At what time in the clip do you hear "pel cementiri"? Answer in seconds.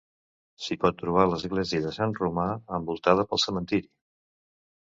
3.35-3.91